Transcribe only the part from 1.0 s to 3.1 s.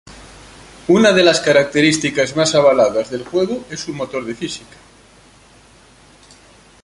de las características más alabada